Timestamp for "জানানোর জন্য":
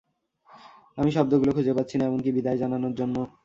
2.61-3.15